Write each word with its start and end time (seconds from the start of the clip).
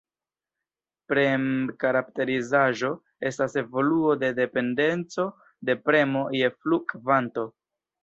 Prem-karakterizaĵo 1.11 2.91
estas 3.33 3.59
evoluo 3.65 4.17
de 4.25 4.35
dependeco 4.43 5.29
de 5.71 5.81
premo 5.87 6.29
je 6.43 6.55
flu-kvanto. 6.61 7.51